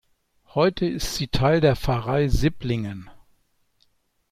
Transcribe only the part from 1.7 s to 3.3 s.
Pfarrei Sipplingen.